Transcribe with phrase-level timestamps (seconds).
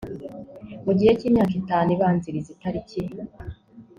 [0.85, 2.99] mu gihe cy imyaka itanu ibanziriza itariki